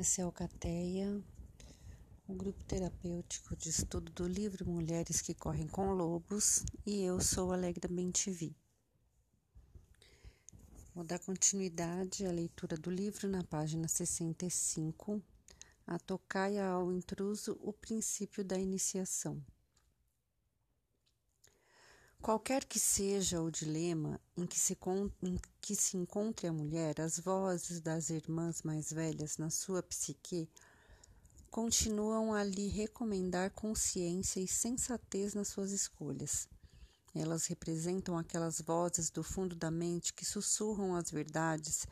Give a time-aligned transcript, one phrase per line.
[0.00, 1.20] Essa é o Cateia,
[2.28, 7.52] o grupo terapêutico de estudo do livro Mulheres que Correm com Lobos, e eu sou
[7.52, 8.54] Alegra Bentivi.
[10.94, 15.20] Vou dar continuidade à leitura do livro na página 65,
[15.84, 19.44] a tocaia ao intruso o princípio da iniciação.
[22.20, 24.76] Qualquer que seja o dilema em que, se,
[25.22, 30.48] em que se encontre a mulher, as vozes das irmãs mais velhas na sua psique
[31.50, 36.48] continuam a lhe recomendar consciência e sensatez nas suas escolhas.
[37.14, 41.86] Elas representam aquelas vozes do fundo da mente que sussurram as verdades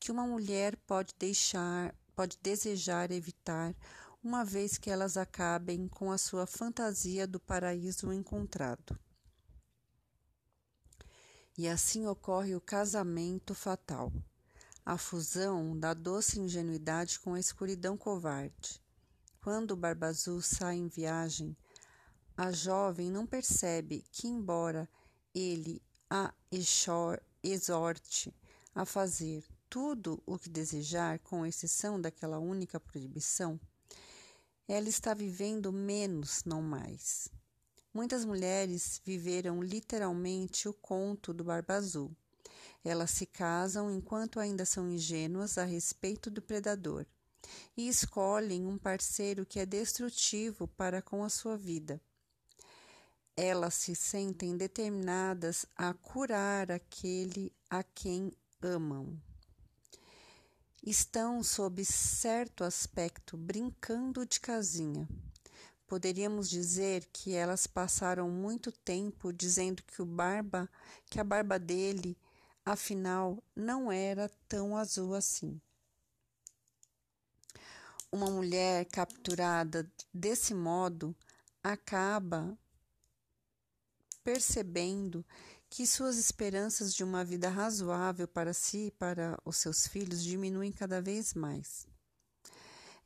[0.00, 3.74] que uma mulher pode deixar, pode desejar evitar,
[4.22, 8.98] uma vez que elas acabem com a sua fantasia do paraíso encontrado.
[11.56, 14.12] E assim ocorre o casamento fatal,
[14.84, 18.82] a fusão da doce ingenuidade com a escuridão covarde.
[19.40, 21.56] Quando o Barba sai em viagem,
[22.36, 24.88] a jovem não percebe que, embora
[25.32, 26.34] ele a
[27.42, 28.34] exorte
[28.74, 33.60] a fazer tudo o que desejar, com exceção daquela única proibição,
[34.66, 37.28] ela está vivendo menos, não mais.
[37.94, 42.10] Muitas mulheres viveram literalmente o conto do Barba Azul.
[42.84, 47.06] Elas se casam enquanto ainda são ingênuas a respeito do predador
[47.76, 52.00] e escolhem um parceiro que é destrutivo para com a sua vida.
[53.36, 59.16] Elas se sentem determinadas a curar aquele a quem amam.
[60.82, 65.08] Estão, sob certo aspecto, brincando de casinha.
[65.94, 70.68] Poderíamos dizer que elas passaram muito tempo dizendo que o barba,
[71.08, 72.18] que a barba dele,
[72.66, 75.60] afinal, não era tão azul assim.
[78.10, 81.14] Uma mulher capturada desse modo
[81.62, 82.58] acaba
[84.24, 85.24] percebendo
[85.70, 90.72] que suas esperanças de uma vida razoável para si e para os seus filhos diminuem
[90.72, 91.86] cada vez mais.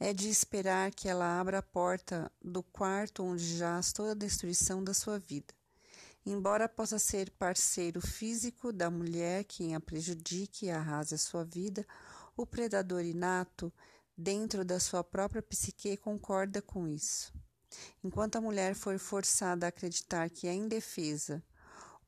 [0.00, 4.82] É de esperar que ela abra a porta do quarto onde jaz toda a destruição
[4.82, 5.53] da sua vida.
[6.25, 11.86] Embora possa ser parceiro físico da mulher que a prejudique e arrase a sua vida,
[12.36, 13.72] o predador inato,
[14.16, 17.32] dentro da sua própria psique, concorda com isso.
[18.03, 21.42] Enquanto a mulher for forçada a acreditar que é indefesa,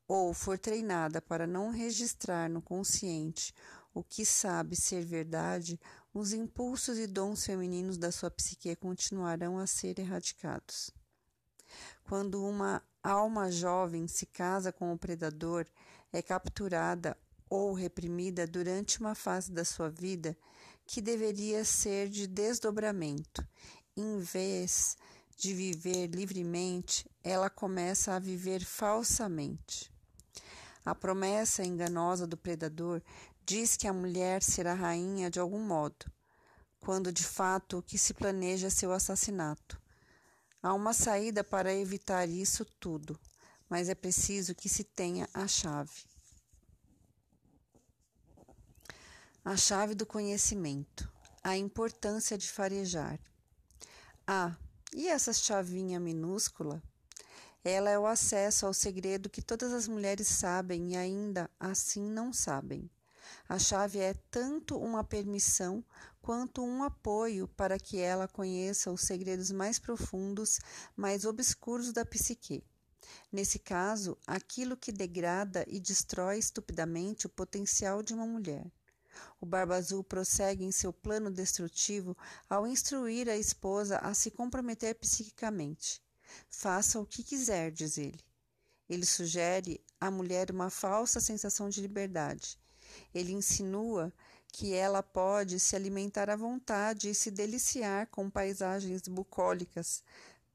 [0.07, 3.53] ou for treinada para não registrar no consciente
[3.93, 5.79] o que sabe ser verdade,
[6.13, 10.91] os impulsos e dons femininos da sua psique continuarão a ser erradicados.
[12.03, 15.65] Quando uma alma jovem se casa com o predador,
[16.11, 17.17] é capturada
[17.49, 20.37] ou reprimida durante uma fase da sua vida
[20.85, 23.45] que deveria ser de desdobramento,
[23.95, 24.97] em vez
[25.37, 29.91] de viver livremente, ela começa a viver falsamente.
[30.83, 33.01] A promessa enganosa do predador
[33.51, 36.09] diz que a mulher será rainha de algum modo,
[36.79, 39.77] quando de fato o que se planeja é seu assassinato.
[40.63, 43.19] Há uma saída para evitar isso tudo,
[43.67, 46.05] mas é preciso que se tenha a chave.
[49.43, 51.11] A chave do conhecimento,
[51.43, 53.19] a importância de farejar.
[54.25, 54.55] Ah,
[54.93, 56.81] e essa chavinha minúscula
[57.65, 62.31] ela é o acesso ao segredo que todas as mulheres sabem e ainda assim não
[62.31, 62.89] sabem.
[63.47, 65.83] A chave é tanto uma permissão
[66.21, 70.59] quanto um apoio para que ela conheça os segredos mais profundos,
[70.95, 72.63] mais obscuros da psique.
[73.31, 78.71] Nesse caso, aquilo que degrada e destrói estupidamente o potencial de uma mulher.
[79.39, 82.15] O Barba Azul prossegue em seu plano destrutivo
[82.49, 86.01] ao instruir a esposa a se comprometer psiquicamente.
[86.49, 88.23] Faça o que quiser, diz ele.
[88.87, 92.60] Ele sugere à mulher uma falsa sensação de liberdade.
[93.13, 94.13] Ele insinua
[94.51, 100.03] que ela pode se alimentar à vontade e se deliciar com paisagens bucólicas,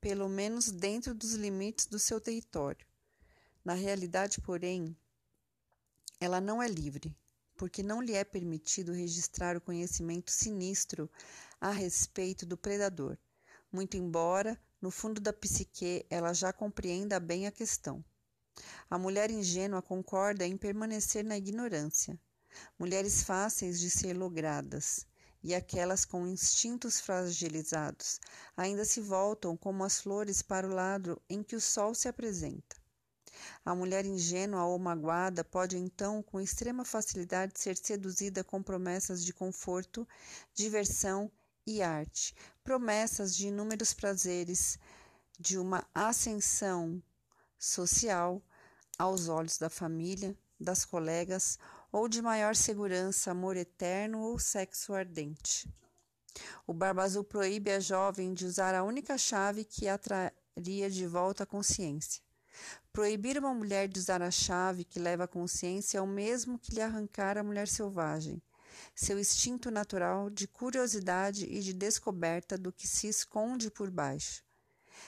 [0.01, 2.87] pelo menos dentro dos limites do seu território.
[3.65, 4.97] Na realidade, porém,
[6.21, 7.17] ela não é livre,
[7.57, 11.11] porque não lhe é permitido registrar o conhecimento sinistro
[11.61, 13.17] a respeito do predador,
[13.73, 18.05] muito embora no fundo da psique, ela já compreenda bem a questão.
[18.89, 22.19] A mulher ingênua concorda em permanecer na ignorância.
[22.79, 25.07] Mulheres fáceis de ser logradas
[25.43, 28.19] e aquelas com instintos fragilizados
[28.57, 32.77] ainda se voltam como as flores para o lado em que o sol se apresenta.
[33.65, 39.33] A mulher ingênua ou magoada pode então, com extrema facilidade, ser seduzida com promessas de
[39.33, 40.09] conforto,
[40.55, 41.31] diversão
[41.67, 44.79] e arte, promessas de inúmeros prazeres,
[45.39, 47.03] de uma ascensão
[47.59, 48.43] social
[48.99, 51.59] aos olhos da família, das colegas
[51.93, 55.69] ou de maior segurança, amor eterno ou sexo ardente.
[56.67, 61.07] O Barba Azul proíbe a jovem de usar a única chave que a traria de
[61.07, 62.23] volta à consciência.
[62.93, 66.75] Proibir uma mulher de usar a chave que leva à consciência é o mesmo que
[66.75, 68.43] lhe arrancar a mulher selvagem,
[68.95, 74.46] seu instinto natural de curiosidade e de descoberta do que se esconde por baixo.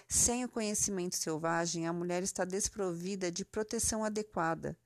[0.09, 4.77] Sem o conhecimento selvagem, a mulher está desprovida de proteção adequada.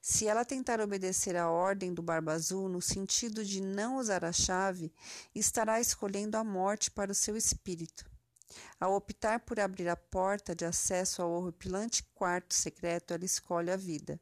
[0.00, 4.32] Se ela tentar obedecer à ordem do Barba Azul no sentido de não usar a
[4.32, 4.92] chave,
[5.34, 8.10] estará escolhendo a morte para o seu espírito.
[8.78, 13.76] Ao optar por abrir a porta de acesso ao horripilante quarto secreto, ela escolhe a
[13.76, 14.20] vida.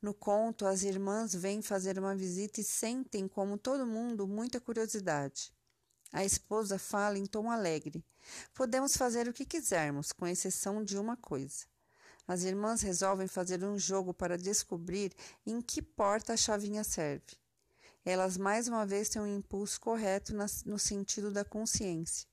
[0.00, 5.52] No conto, as irmãs vêm fazer uma visita e sentem, como todo mundo, muita curiosidade.
[6.12, 8.04] A esposa fala em tom alegre:
[8.54, 11.66] Podemos fazer o que quisermos, com exceção de uma coisa.
[12.26, 15.12] As irmãs resolvem fazer um jogo para descobrir
[15.46, 17.36] em que porta a chavinha serve.
[18.04, 20.34] Elas mais uma vez têm um impulso correto
[20.64, 22.26] no sentido da consciência.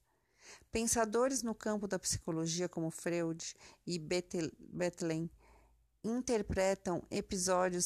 [0.70, 3.54] Pensadores no campo da psicologia como Freud
[3.86, 5.30] e Bethlen
[6.06, 7.84] interpretam episódios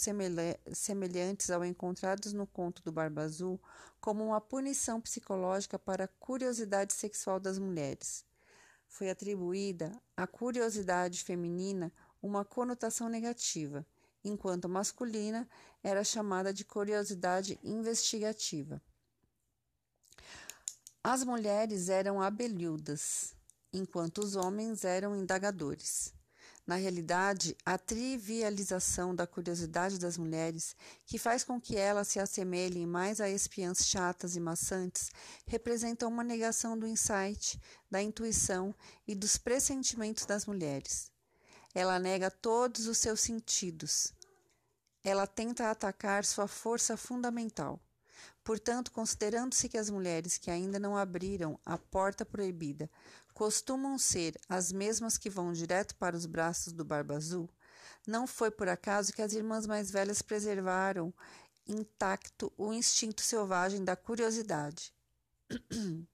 [0.72, 3.60] semelhantes ao encontrados no conto do Barba Azul
[4.00, 8.24] como uma punição psicológica para a curiosidade sexual das mulheres.
[8.86, 13.86] Foi atribuída à curiosidade feminina uma conotação negativa,
[14.22, 15.48] enquanto a masculina
[15.82, 18.82] era chamada de curiosidade investigativa.
[21.02, 23.34] As mulheres eram abelhudas,
[23.72, 26.12] enquanto os homens eram indagadores.
[26.66, 32.86] Na realidade, a trivialização da curiosidade das mulheres, que faz com que elas se assemelhem
[32.86, 35.10] mais a espiãs chatas e maçantes,
[35.46, 37.60] representa uma negação do insight,
[37.90, 38.74] da intuição
[39.06, 41.10] e dos pressentimentos das mulheres.
[41.74, 44.12] Ela nega todos os seus sentidos.
[45.02, 47.80] Ela tenta atacar sua força fundamental.
[48.42, 52.90] Portanto, considerando-se que as mulheres que ainda não abriram a porta proibida
[53.34, 57.48] costumam ser as mesmas que vão direto para os braços do Barba Azul,
[58.06, 61.12] não foi por acaso que as irmãs mais velhas preservaram
[61.66, 64.92] intacto o instinto selvagem da curiosidade.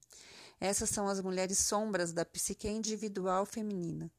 [0.60, 4.10] Essas são as mulheres sombras da psique individual feminina.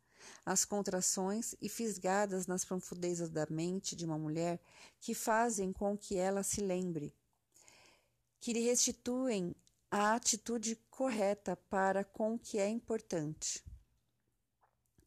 [0.45, 4.59] As contrações e fisgadas nas profundezas da mente de uma mulher
[4.99, 7.13] que fazem com que ela se lembre,
[8.39, 9.55] que lhe restituem
[9.89, 13.63] a atitude correta para com o que é importante.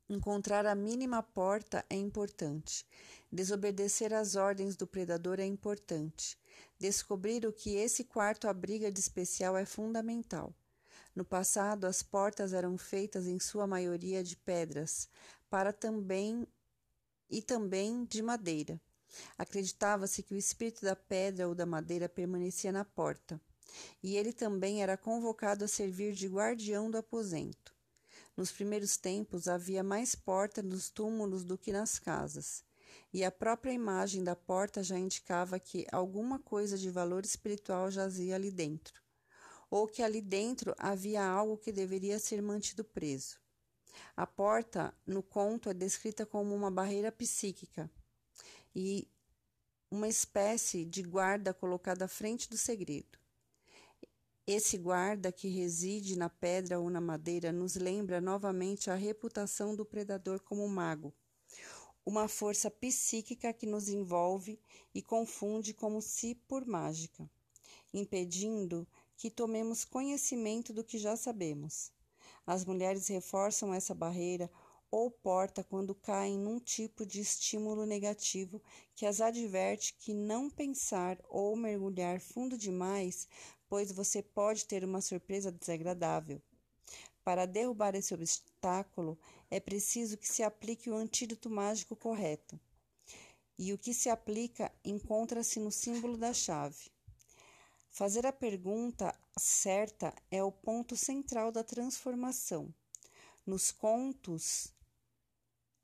[0.09, 2.85] Encontrar a mínima porta é importante.
[3.31, 6.37] Desobedecer às ordens do predador é importante.
[6.79, 10.53] Descobrir o que esse quarto abriga de especial é fundamental.
[11.15, 15.09] No passado, as portas eram feitas em sua maioria de pedras,
[15.49, 16.47] para também
[17.29, 18.81] e também de madeira.
[19.37, 23.41] Acreditava-se que o espírito da pedra ou da madeira permanecia na porta
[24.03, 27.75] e ele também era convocado a servir de guardião do aposento.
[28.37, 32.65] Nos primeiros tempos havia mais porta nos túmulos do que nas casas,
[33.13, 38.35] e a própria imagem da porta já indicava que alguma coisa de valor espiritual jazia
[38.35, 39.01] ali dentro,
[39.71, 43.39] ou que ali dentro havia algo que deveria ser mantido preso.
[44.17, 47.91] A porta, no conto, é descrita como uma barreira psíquica
[48.75, 49.09] e
[49.91, 53.19] uma espécie de guarda colocada à frente do segredo.
[54.47, 59.85] Esse guarda que reside na pedra ou na madeira nos lembra novamente a reputação do
[59.85, 61.15] predador como mago,
[62.05, 64.61] uma força psíquica que nos envolve
[64.95, 67.31] e confunde como se por mágica,
[67.93, 68.87] impedindo
[69.17, 71.93] que tomemos conhecimento do que já sabemos.
[72.47, 74.51] As mulheres reforçam essa barreira
[74.91, 78.63] ou porta quando caem num tipo de estímulo negativo
[78.95, 83.29] que as adverte que não pensar ou mergulhar fundo demais
[83.71, 86.43] pois você pode ter uma surpresa desagradável.
[87.23, 89.17] Para derrubar esse obstáculo,
[89.49, 92.59] é preciso que se aplique o antídoto mágico correto.
[93.57, 96.91] E o que se aplica encontra-se no símbolo da chave.
[97.91, 102.75] Fazer a pergunta certa é o ponto central da transformação.
[103.47, 104.75] Nos contos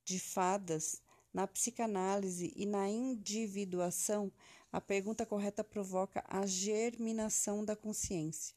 [0.07, 1.03] de fadas,
[1.35, 4.33] na psicanálise e na individuação,
[4.73, 8.55] a pergunta correta provoca a germinação da consciência.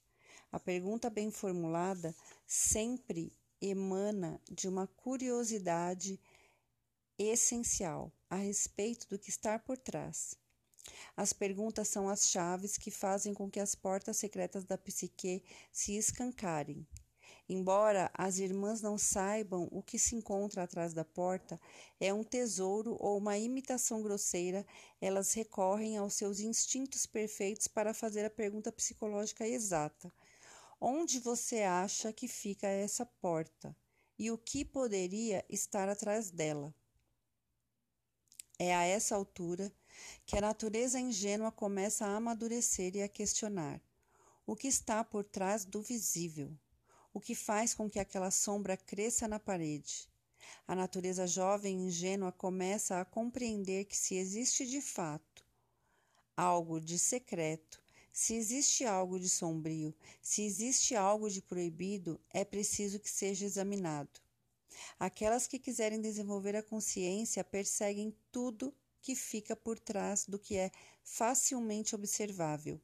[0.51, 2.15] A pergunta bem formulada
[2.45, 6.19] sempre emana de uma curiosidade
[7.17, 10.35] essencial a respeito do que está por trás.
[11.17, 15.97] As perguntas são as chaves que fazem com que as portas secretas da psique se
[15.97, 16.87] escancarem.
[17.51, 21.59] Embora as irmãs não saibam o que se encontra atrás da porta,
[21.99, 24.63] é um tesouro ou uma imitação grosseira,
[25.01, 30.13] elas recorrem aos seus instintos perfeitos para fazer a pergunta psicológica exata:
[30.79, 33.75] Onde você acha que fica essa porta?
[34.19, 36.71] E o que poderia estar atrás dela?
[38.59, 39.73] É a essa altura
[40.23, 43.81] que a natureza ingênua começa a amadurecer e a questionar
[44.45, 46.55] o que está por trás do visível,
[47.13, 50.07] o que faz com que aquela sombra cresça na parede.
[50.67, 55.45] A natureza jovem e ingênua começa a compreender que se existe de fato
[56.35, 62.99] algo de secreto, se existe algo de sombrio, se existe algo de proibido, é preciso
[62.99, 64.21] que seja examinado.
[64.97, 70.71] Aquelas que quiserem desenvolver a consciência perseguem tudo que fica por trás do que é
[71.03, 72.79] facilmente observável.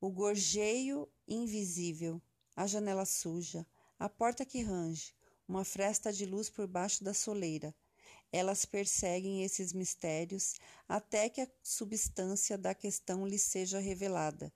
[0.00, 2.20] O gorjeio invisível,
[2.56, 3.66] a janela suja,
[3.98, 5.14] a porta que range,
[5.48, 7.74] uma fresta de luz por baixo da soleira.
[8.32, 10.54] Elas perseguem esses mistérios
[10.88, 14.52] até que a substância da questão lhes seja revelada.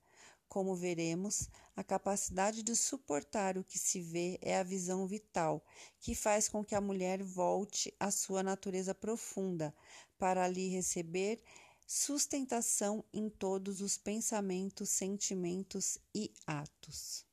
[0.48, 5.62] Como veremos, a capacidade de suportar o que se vê é a visão vital,
[6.00, 9.74] que faz com que a mulher volte à sua natureza profunda,
[10.16, 11.42] para ali receber
[11.86, 17.25] sustentação em todos os pensamentos, sentimentos e atos.